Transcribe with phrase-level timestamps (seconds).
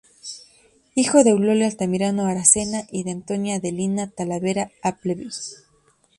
[0.95, 5.29] Hijo de Eulogio Altamirano Aracena y de Antonia Adelina Talavera Appleby.